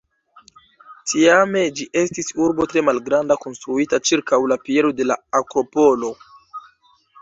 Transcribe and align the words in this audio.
Tiame 1.11 1.61
ĝi 1.81 1.87
estis 2.01 2.33
urbo 2.47 2.67
tre 2.73 2.85
malgranda 2.89 3.39
konstruita 3.45 4.03
ĉirkaŭ 4.11 4.43
la 4.55 4.61
piedo 4.67 4.97
de 5.01 5.11
la 5.13 5.23
Akropolo. 5.45 6.15